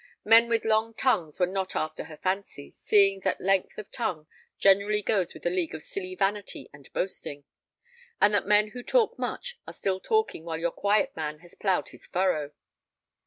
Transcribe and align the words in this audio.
Men 0.25 0.49
with 0.49 0.65
long 0.65 0.95
tongues 0.95 1.39
were 1.39 1.45
not 1.45 1.75
after 1.75 2.05
her 2.05 2.17
fancy, 2.17 2.71
seeing 2.71 3.19
that 3.19 3.39
length 3.39 3.77
of 3.77 3.91
tongue 3.91 4.25
generally 4.57 5.03
goes 5.03 5.31
with 5.35 5.45
a 5.45 5.51
league 5.51 5.75
of 5.75 5.83
silly 5.83 6.15
vanity 6.15 6.71
and 6.73 6.91
boasting, 6.91 7.43
and 8.19 8.33
that 8.33 8.47
men 8.47 8.69
who 8.69 8.81
talk 8.81 9.19
much 9.19 9.59
are 9.67 9.73
still 9.73 9.99
talking 9.99 10.43
while 10.43 10.57
your 10.57 10.71
quiet 10.71 11.15
man 11.15 11.37
has 11.41 11.53
ploughed 11.53 11.89
his 11.89 12.07
furrow. 12.07 12.51